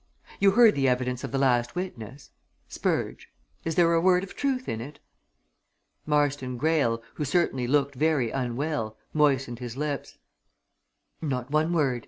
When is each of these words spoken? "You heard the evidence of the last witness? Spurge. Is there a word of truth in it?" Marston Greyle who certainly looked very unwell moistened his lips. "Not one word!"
"You 0.39 0.49
heard 0.53 0.73
the 0.73 0.87
evidence 0.87 1.23
of 1.23 1.31
the 1.31 1.37
last 1.37 1.75
witness? 1.75 2.31
Spurge. 2.67 3.29
Is 3.63 3.75
there 3.75 3.93
a 3.93 4.01
word 4.01 4.23
of 4.23 4.35
truth 4.35 4.67
in 4.67 4.81
it?" 4.81 4.99
Marston 6.07 6.57
Greyle 6.57 7.03
who 7.13 7.23
certainly 7.23 7.67
looked 7.67 7.93
very 7.93 8.31
unwell 8.31 8.97
moistened 9.13 9.59
his 9.59 9.77
lips. 9.77 10.17
"Not 11.21 11.51
one 11.51 11.71
word!" 11.71 11.99